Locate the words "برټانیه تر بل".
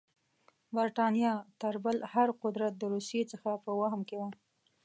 0.75-1.97